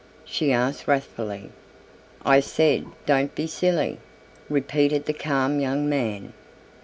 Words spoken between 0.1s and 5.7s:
she asked wrathfully. "I said 'don't be silly,'" repeated the calm